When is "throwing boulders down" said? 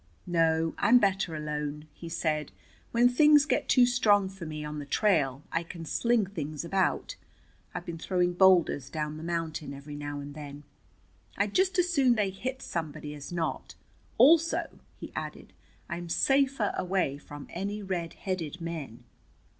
7.99-9.17